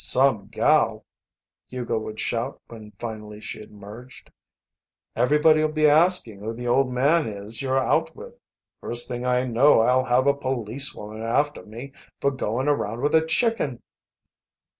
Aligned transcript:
"Some 0.03 0.47
gal!" 0.47 1.05
Hugo 1.67 1.99
would 1.99 2.19
shout 2.19 2.59
when 2.69 2.91
finally 2.97 3.39
she 3.39 3.61
emerged. 3.61 4.31
"Everybody'll 5.15 5.67
be 5.71 5.87
asking 5.87 6.39
who 6.39 6.53
the 6.55 6.67
old 6.67 6.91
man 6.91 7.27
is 7.27 7.61
you're 7.61 7.77
out 7.77 8.15
with. 8.15 8.33
First 8.79 9.07
thing 9.07 9.27
I 9.27 9.45
know 9.45 9.81
I'll 9.81 10.05
have 10.05 10.25
a 10.25 10.33
police 10.33 10.95
woman 10.95 11.21
after 11.21 11.63
me 11.63 11.91
for 12.19 12.31
going 12.31 12.67
around 12.67 13.01
with 13.03 13.13
a 13.13 13.23
chicken." 13.23 13.83